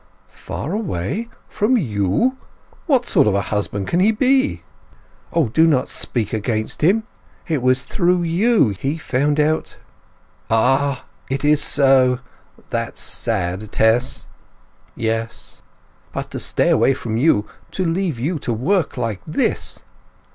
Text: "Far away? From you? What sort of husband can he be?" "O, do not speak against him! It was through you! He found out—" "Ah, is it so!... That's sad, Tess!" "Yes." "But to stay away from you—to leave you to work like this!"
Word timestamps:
"Far 0.33 0.73
away? 0.73 1.29
From 1.47 1.77
you? 1.77 2.35
What 2.87 3.05
sort 3.05 3.27
of 3.27 3.35
husband 3.35 3.87
can 3.87 3.99
he 3.99 4.11
be?" 4.11 4.63
"O, 5.31 5.47
do 5.49 5.67
not 5.67 5.89
speak 5.89 6.33
against 6.33 6.81
him! 6.81 7.03
It 7.47 7.61
was 7.61 7.83
through 7.83 8.23
you! 8.23 8.69
He 8.69 8.97
found 8.97 9.39
out—" 9.39 9.77
"Ah, 10.49 11.05
is 11.29 11.45
it 11.45 11.57
so!... 11.59 12.17
That's 12.71 12.99
sad, 12.99 13.71
Tess!" 13.71 14.25
"Yes." 14.95 15.61
"But 16.11 16.31
to 16.31 16.39
stay 16.39 16.69
away 16.71 16.95
from 16.95 17.15
you—to 17.17 17.85
leave 17.85 18.17
you 18.17 18.39
to 18.39 18.51
work 18.53 18.97
like 18.97 19.21
this!" 19.27 19.83